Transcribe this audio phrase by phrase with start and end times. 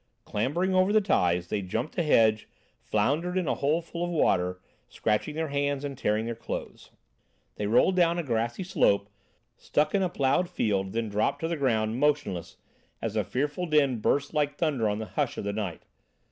[0.25, 2.49] Clambering over the ties, they jumped a hedge,
[2.81, 6.89] floundered in a hole full of water, scratching their hands and tearing their clothes;
[7.53, 9.09] they rolled down a grassy slope,
[9.57, 12.57] stuck in a ploughed field, then dropped to the ground, motionless,
[12.99, 15.83] as a fearful din burst like thunder on the hush of the night.